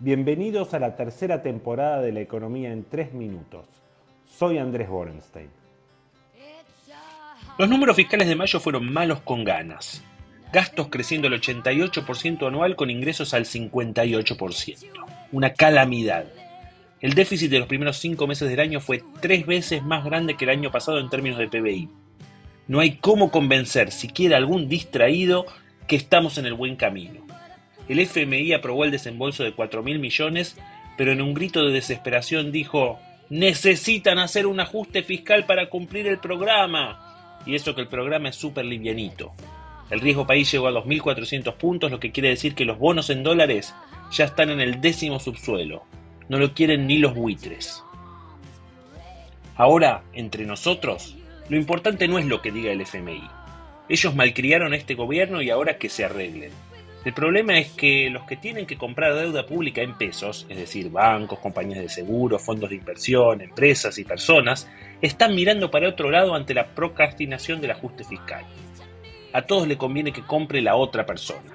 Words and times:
Bienvenidos 0.00 0.74
a 0.74 0.78
la 0.78 0.94
tercera 0.94 1.42
temporada 1.42 2.00
de 2.00 2.12
La 2.12 2.20
Economía 2.20 2.70
en 2.70 2.84
3 2.84 3.14
Minutos. 3.14 3.66
Soy 4.24 4.56
Andrés 4.56 4.88
Borenstein. 4.88 5.48
Los 7.58 7.68
números 7.68 7.96
fiscales 7.96 8.28
de 8.28 8.36
mayo 8.36 8.60
fueron 8.60 8.92
malos 8.92 9.22
con 9.22 9.42
ganas. 9.42 10.04
Gastos 10.52 10.86
creciendo 10.86 11.26
el 11.26 11.40
88% 11.40 12.46
anual 12.46 12.76
con 12.76 12.90
ingresos 12.90 13.34
al 13.34 13.44
58%. 13.44 14.86
Una 15.32 15.52
calamidad. 15.54 16.26
El 17.00 17.14
déficit 17.14 17.50
de 17.50 17.58
los 17.58 17.66
primeros 17.66 17.96
cinco 17.96 18.28
meses 18.28 18.48
del 18.48 18.60
año 18.60 18.78
fue 18.78 19.02
tres 19.20 19.46
veces 19.46 19.82
más 19.82 20.04
grande 20.04 20.36
que 20.36 20.44
el 20.44 20.50
año 20.50 20.70
pasado 20.70 21.00
en 21.00 21.10
términos 21.10 21.40
de 21.40 21.48
PBI. 21.48 21.88
No 22.68 22.78
hay 22.78 22.98
cómo 22.98 23.32
convencer 23.32 23.90
siquiera 23.90 24.36
algún 24.36 24.68
distraído 24.68 25.44
que 25.88 25.96
estamos 25.96 26.38
en 26.38 26.46
el 26.46 26.54
buen 26.54 26.76
camino. 26.76 27.27
El 27.88 28.00
FMI 28.00 28.52
aprobó 28.52 28.84
el 28.84 28.90
desembolso 28.90 29.44
de 29.44 29.52
4 29.52 29.82
mil 29.82 29.98
millones, 29.98 30.56
pero 30.96 31.12
en 31.12 31.22
un 31.22 31.34
grito 31.34 31.64
de 31.64 31.72
desesperación 31.72 32.52
dijo, 32.52 32.98
necesitan 33.30 34.18
hacer 34.18 34.46
un 34.46 34.60
ajuste 34.60 35.02
fiscal 35.02 35.46
para 35.46 35.68
cumplir 35.70 36.06
el 36.06 36.18
programa 36.18 37.40
y 37.46 37.54
eso 37.54 37.74
que 37.74 37.80
el 37.80 37.88
programa 37.88 38.28
es 38.28 38.36
súper 38.36 38.64
livianito. 38.64 39.32
El 39.90 40.00
riesgo 40.00 40.26
país 40.26 40.50
llegó 40.52 40.68
a 40.68 40.72
2.400 40.72 41.54
puntos, 41.54 41.90
lo 41.90 41.98
que 41.98 42.12
quiere 42.12 42.28
decir 42.28 42.54
que 42.54 42.66
los 42.66 42.78
bonos 42.78 43.08
en 43.08 43.22
dólares 43.22 43.74
ya 44.10 44.26
están 44.26 44.50
en 44.50 44.60
el 44.60 44.80
décimo 44.82 45.18
subsuelo. 45.18 45.84
No 46.28 46.38
lo 46.38 46.52
quieren 46.52 46.86
ni 46.86 46.98
los 46.98 47.14
buitres. 47.14 47.82
Ahora, 49.56 50.02
entre 50.12 50.44
nosotros, 50.44 51.16
lo 51.48 51.56
importante 51.56 52.06
no 52.06 52.18
es 52.18 52.26
lo 52.26 52.42
que 52.42 52.52
diga 52.52 52.70
el 52.70 52.82
FMI. 52.82 53.22
Ellos 53.88 54.14
malcriaron 54.14 54.74
a 54.74 54.76
este 54.76 54.94
gobierno 54.94 55.40
y 55.40 55.48
ahora 55.48 55.78
que 55.78 55.88
se 55.88 56.04
arreglen. 56.04 56.50
El 57.04 57.14
problema 57.14 57.56
es 57.56 57.70
que 57.70 58.10
los 58.10 58.24
que 58.24 58.36
tienen 58.36 58.66
que 58.66 58.76
comprar 58.76 59.14
deuda 59.14 59.46
pública 59.46 59.82
en 59.82 59.96
pesos, 59.96 60.46
es 60.48 60.56
decir, 60.56 60.90
bancos, 60.90 61.38
compañías 61.38 61.80
de 61.80 61.88
seguro, 61.88 62.40
fondos 62.40 62.70
de 62.70 62.76
inversión, 62.76 63.40
empresas 63.40 63.98
y 63.98 64.04
personas, 64.04 64.68
están 65.00 65.34
mirando 65.34 65.70
para 65.70 65.88
otro 65.88 66.10
lado 66.10 66.34
ante 66.34 66.54
la 66.54 66.66
procrastinación 66.66 67.60
del 67.60 67.70
ajuste 67.70 68.02
fiscal. 68.02 68.44
A 69.32 69.42
todos 69.42 69.68
le 69.68 69.78
conviene 69.78 70.12
que 70.12 70.24
compre 70.24 70.60
la 70.60 70.74
otra 70.74 71.06
persona. 71.06 71.54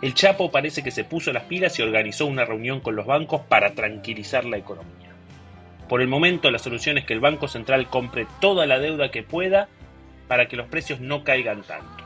El 0.00 0.14
Chapo 0.14 0.50
parece 0.50 0.82
que 0.82 0.90
se 0.90 1.04
puso 1.04 1.32
las 1.32 1.44
pilas 1.44 1.78
y 1.78 1.82
organizó 1.82 2.24
una 2.26 2.46
reunión 2.46 2.80
con 2.80 2.96
los 2.96 3.06
bancos 3.06 3.42
para 3.42 3.74
tranquilizar 3.74 4.46
la 4.46 4.56
economía. 4.56 5.10
Por 5.86 6.00
el 6.00 6.08
momento 6.08 6.50
la 6.50 6.58
solución 6.58 6.96
es 6.96 7.04
que 7.04 7.12
el 7.12 7.20
Banco 7.20 7.46
Central 7.46 7.88
compre 7.88 8.26
toda 8.40 8.66
la 8.66 8.78
deuda 8.78 9.10
que 9.10 9.22
pueda 9.22 9.68
para 10.28 10.48
que 10.48 10.56
los 10.56 10.68
precios 10.68 10.98
no 10.98 11.24
caigan 11.24 11.62
tanto 11.62 12.01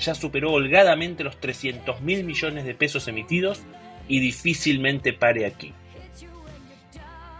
ya 0.00 0.14
superó 0.14 0.52
holgadamente 0.52 1.24
los 1.24 1.38
300 1.38 2.00
mil 2.00 2.24
millones 2.24 2.64
de 2.64 2.74
pesos 2.74 3.06
emitidos 3.08 3.62
y 4.08 4.20
difícilmente 4.20 5.12
pare 5.12 5.46
aquí. 5.46 5.72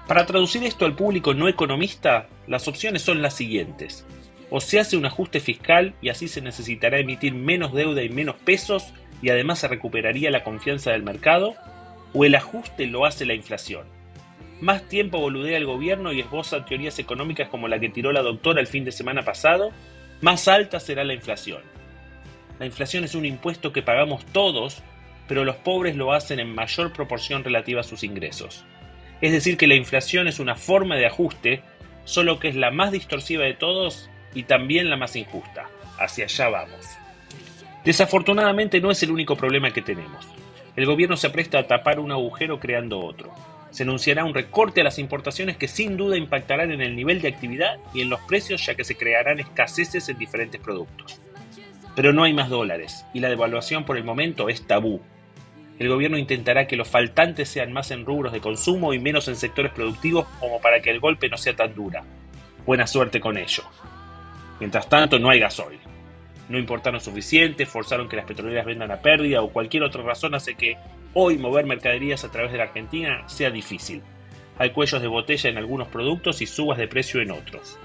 Para 0.07 0.27
traducir 0.27 0.65
esto 0.65 0.87
al 0.87 0.97
público 0.97 1.35
no 1.35 1.49
economista, 1.49 2.29
las 2.47 2.69
opciones 2.69 3.03
son 3.03 3.23
las 3.23 3.35
siguientes. 3.35 4.05
O 4.51 4.61
se 4.61 4.81
hace 4.81 4.97
un 4.97 5.07
ajuste 5.07 5.39
fiscal 5.39 5.95
y 6.03 6.09
así 6.09 6.27
se 6.27 6.41
necesitará 6.41 6.99
emitir 6.99 7.35
menos 7.35 7.73
deuda 7.73 8.03
y 8.03 8.09
menos 8.09 8.37
pesos 8.37 8.93
y 9.23 9.31
además 9.31 9.61
se 9.61 9.69
recuperaría 9.69 10.31
la 10.31 10.43
confianza 10.43 10.91
del 10.91 11.03
mercado, 11.03 11.55
o 12.13 12.25
el 12.25 12.35
ajuste 12.35 12.87
lo 12.87 13.07
hace 13.07 13.25
la 13.25 13.35
inflación. 13.35 13.85
Más 14.61 14.89
tiempo 14.89 15.21
boludea 15.21 15.57
el 15.57 15.67
gobierno 15.67 16.13
y 16.13 16.21
esboza 16.21 16.65
teorías 16.65 16.99
económicas 16.99 17.49
como 17.49 17.69
la 17.69 17.79
que 17.79 17.89
tiró 17.89 18.13
la 18.13 18.23
doctora 18.23 18.61
el 18.61 18.67
fin 18.67 18.85
de 18.85 18.93
semana 18.93 19.23
pasado, 19.23 19.71
más 20.21 20.49
alta 20.49 20.81
será 20.81 21.05
la 21.05 21.15
inflación. 21.15 21.63
La 22.61 22.67
inflación 22.67 23.05
es 23.05 23.15
un 23.15 23.25
impuesto 23.25 23.73
que 23.73 23.81
pagamos 23.81 24.23
todos, 24.27 24.83
pero 25.27 25.47
los 25.47 25.57
pobres 25.57 25.97
lo 25.97 26.13
hacen 26.13 26.41
en 26.41 26.55
mayor 26.55 26.93
proporción 26.93 27.43
relativa 27.43 27.81
a 27.81 27.85
sus 27.85 28.05
ingresos. 28.05 28.67
Es 29.23 29.33
decir, 29.33 29.57
que 29.57 29.67
la 29.67 29.77
inflación 29.77 30.29
es 30.29 30.39
una 30.41 30.57
forma 30.57 30.97
de 30.97 31.07
ajuste, 31.07 31.63
solo 32.05 32.39
que 32.39 32.49
es 32.49 32.57
la 32.57 32.71
más 32.71 32.93
distorsiva 32.93 33.45
de 33.45 33.55
todos 33.55 34.11
y 34.35 34.43
también 34.43 34.91
la 34.91 34.99
más 34.99 35.17
injusta. 35.17 35.71
Hacia 35.99 36.27
allá 36.27 36.51
vamos. 36.51 36.87
Desafortunadamente 37.83 38.79
no 38.83 38.91
es 38.91 39.03
el 39.03 39.11
único 39.11 39.37
problema 39.37 39.73
que 39.73 39.81
tenemos. 39.81 40.29
El 40.77 40.85
gobierno 40.85 41.17
se 41.17 41.29
apresta 41.29 41.61
a 41.61 41.67
tapar 41.67 41.99
un 41.99 42.13
agujero 42.13 42.61
creando 42.61 43.01
otro. 43.01 43.33
Se 43.71 43.85
anunciará 43.85 44.27
un 44.27 44.35
recorte 44.35 44.83
a 44.83 44.85
las 44.85 44.99
importaciones 44.99 45.57
que 45.57 45.67
sin 45.67 45.97
duda 45.97 46.19
impactarán 46.19 46.73
en 46.73 46.83
el 46.83 46.95
nivel 46.95 47.23
de 47.23 47.29
actividad 47.29 47.79
y 47.95 48.03
en 48.03 48.11
los 48.11 48.21
precios 48.21 48.67
ya 48.67 48.75
que 48.75 48.85
se 48.85 48.99
crearán 48.99 49.41
escaseces 49.41 50.11
en 50.11 50.19
diferentes 50.19 50.61
productos. 50.61 51.19
Pero 52.01 52.15
no 52.15 52.25
hay 52.25 52.33
más 52.33 52.49
dólares 52.49 53.05
y 53.13 53.21
la 53.21 53.29
devaluación 53.29 53.85
por 53.85 53.99
el 53.99 54.05
momento 54.05 54.49
es 54.49 54.67
tabú. 54.67 55.03
El 55.79 55.91
gobierno 55.91 56.17
intentará 56.17 56.67
que 56.67 56.77
los 56.77 56.89
faltantes 56.89 57.51
sean 57.51 57.75
más 57.75 57.91
en 57.91 58.07
rubros 58.07 58.33
de 58.33 58.41
consumo 58.41 58.95
y 58.95 58.99
menos 58.99 59.29
en 59.29 59.37
sectores 59.37 59.71
productivos 59.71 60.27
como 60.41 60.63
para 60.63 60.81
que 60.81 60.89
el 60.89 60.99
golpe 60.99 61.29
no 61.29 61.37
sea 61.37 61.55
tan 61.55 61.75
dura. 61.75 62.03
Buena 62.65 62.87
suerte 62.87 63.21
con 63.21 63.37
ello. 63.37 63.65
Mientras 64.61 64.89
tanto, 64.89 65.19
no 65.19 65.29
hay 65.29 65.41
gasoil. 65.41 65.79
No 66.49 66.59
importaron 66.59 67.03
suficiente, 67.03 67.67
forzaron 67.67 68.09
que 68.09 68.17
las 68.17 68.25
petroleras 68.25 68.65
vendan 68.65 68.93
a 68.93 69.03
pérdida 69.03 69.43
o 69.43 69.51
cualquier 69.51 69.83
otra 69.83 70.03
razón 70.03 70.35
hace 70.35 70.55
que 70.55 70.79
hoy 71.13 71.37
mover 71.37 71.67
mercaderías 71.67 72.25
a 72.25 72.31
través 72.31 72.51
de 72.51 72.57
la 72.57 72.65
Argentina 72.65 73.29
sea 73.29 73.51
difícil. 73.51 74.01
Hay 74.57 74.71
cuellos 74.71 75.03
de 75.03 75.09
botella 75.09 75.51
en 75.51 75.59
algunos 75.59 75.89
productos 75.89 76.41
y 76.41 76.47
subas 76.47 76.79
de 76.79 76.89
precio 76.89 77.21
en 77.21 77.33
otros. 77.33 77.79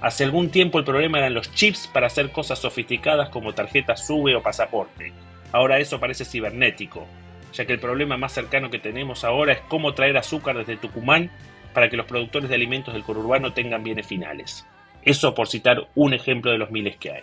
Hace 0.00 0.24
algún 0.24 0.50
tiempo 0.50 0.78
el 0.78 0.84
problema 0.84 1.18
eran 1.18 1.34
los 1.34 1.52
chips 1.54 1.86
para 1.86 2.06
hacer 2.06 2.32
cosas 2.32 2.58
sofisticadas 2.58 3.28
como 3.28 3.52
tarjetas 3.52 4.06
SUBE 4.06 4.34
o 4.34 4.42
pasaporte. 4.42 5.12
Ahora 5.52 5.78
eso 5.78 6.00
parece 6.00 6.24
cibernético, 6.24 7.06
ya 7.52 7.66
que 7.66 7.74
el 7.74 7.80
problema 7.80 8.16
más 8.16 8.32
cercano 8.32 8.70
que 8.70 8.78
tenemos 8.78 9.24
ahora 9.24 9.52
es 9.52 9.60
cómo 9.68 9.92
traer 9.92 10.16
azúcar 10.16 10.56
desde 10.56 10.76
Tucumán 10.76 11.30
para 11.74 11.90
que 11.90 11.96
los 11.96 12.06
productores 12.06 12.48
de 12.48 12.54
alimentos 12.54 12.94
del 12.94 13.02
conurbano 13.02 13.52
tengan 13.52 13.84
bienes 13.84 14.06
finales. 14.06 14.66
Eso 15.02 15.34
por 15.34 15.48
citar 15.48 15.88
un 15.94 16.14
ejemplo 16.14 16.50
de 16.50 16.58
los 16.58 16.70
miles 16.70 16.96
que 16.96 17.10
hay. 17.10 17.22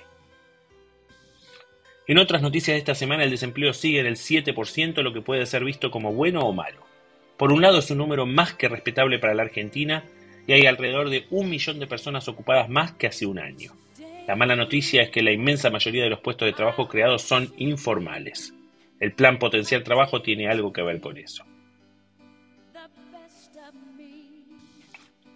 En 2.07 2.19
otras 2.19 2.41
noticias 2.41 2.75
de 2.75 2.79
esta 2.79 2.95
semana 2.95 3.23
el 3.23 3.31
desempleo 3.31 3.73
sigue 3.73 3.99
en 3.99 4.05
el 4.05 4.16
7%, 4.16 5.01
lo 5.01 5.13
que 5.13 5.21
puede 5.21 5.45
ser 5.45 5.63
visto 5.63 5.91
como 5.91 6.13
bueno 6.13 6.41
o 6.41 6.53
malo. 6.53 6.85
Por 7.37 7.51
un 7.51 7.61
lado 7.61 7.79
es 7.79 7.91
un 7.91 7.97
número 7.97 8.25
más 8.25 8.53
que 8.53 8.69
respetable 8.69 9.19
para 9.19 9.33
la 9.33 9.43
Argentina, 9.43 10.03
y 10.47 10.53
hay 10.53 10.66
alrededor 10.66 11.09
de 11.09 11.25
un 11.30 11.50
millón 11.50 11.78
de 11.78 11.88
personas 11.88 12.28
ocupadas 12.30 12.69
más 12.69 12.94
que 12.94 13.08
hace 13.08 13.25
un 13.25 13.38
año. 13.38 13.74
La 14.25 14.35
mala 14.35 14.56
noticia 14.56 15.03
es 15.03 15.09
que 15.09 15.22
la 15.22 15.31
inmensa 15.31 15.69
mayoría 15.69 16.03
de 16.03 16.09
los 16.09 16.22
puestos 16.22 16.46
de 16.46 16.53
trabajo 16.53 16.88
creados 16.88 17.22
son 17.22 17.53
informales. 17.58 18.53
El 19.00 19.12
plan 19.12 19.38
Potencial 19.38 19.84
Trabajo 19.84 20.22
tiene 20.22 20.50
algo 20.50 20.74
que 20.74 20.81
ver 20.81 21.00
con 21.00 21.18
eso. 21.18 21.44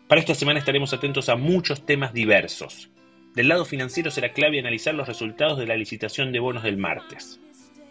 Para 0.07 0.19
esta 0.19 0.35
semana 0.35 0.59
estaremos 0.59 0.93
atentos 0.93 1.29
a 1.29 1.35
muchos 1.35 1.85
temas 1.85 2.13
diversos. 2.13 2.89
Del 3.35 3.47
lado 3.47 3.63
financiero 3.63 4.11
será 4.11 4.33
clave 4.33 4.59
analizar 4.59 4.93
los 4.93 5.07
resultados 5.07 5.57
de 5.57 5.67
la 5.67 5.77
licitación 5.77 6.33
de 6.33 6.39
bonos 6.39 6.63
del 6.63 6.75
martes. 6.77 7.39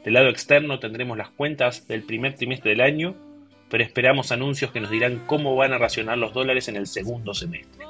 Del 0.05 0.15
lado 0.15 0.29
externo 0.29 0.79
tendremos 0.79 1.17
las 1.17 1.31
cuentas 1.31 1.87
del 1.89 2.03
primer 2.03 2.35
trimestre 2.35 2.71
del 2.73 2.83
año 2.83 3.30
pero 3.71 3.85
esperamos 3.85 4.33
anuncios 4.33 4.73
que 4.73 4.81
nos 4.81 4.91
dirán 4.91 5.23
cómo 5.27 5.57
van 5.57 5.73
a 5.73 5.79
racionar 5.79 6.19
los 6.19 6.35
dólares 6.35 6.69
en 6.69 6.77
el 6.77 6.87
segundo 6.87 7.33
semestre. 7.33 7.87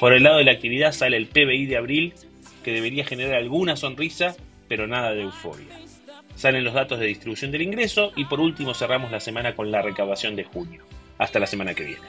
Por 0.00 0.12
el 0.12 0.24
lado 0.24 0.38
de 0.38 0.44
la 0.44 0.52
actividad 0.52 0.92
sale 0.92 1.16
el 1.16 1.26
PBI 1.26 1.66
de 1.66 1.76
abril, 1.76 2.14
que 2.64 2.72
debería 2.72 3.04
generar 3.04 3.36
alguna 3.36 3.76
sonrisa, 3.76 4.34
pero 4.68 4.86
nada 4.86 5.12
de 5.12 5.22
euforia. 5.22 5.78
Salen 6.34 6.64
los 6.64 6.74
datos 6.74 6.98
de 6.98 7.06
distribución 7.06 7.50
del 7.50 7.62
ingreso 7.62 8.12
y 8.16 8.24
por 8.24 8.40
último 8.40 8.74
cerramos 8.74 9.10
la 9.10 9.20
semana 9.20 9.54
con 9.54 9.70
la 9.70 9.82
recaudación 9.82 10.34
de 10.34 10.44
junio. 10.44 10.82
Hasta 11.18 11.38
la 11.38 11.46
semana 11.46 11.74
que 11.74 11.84
viene. 11.84 12.02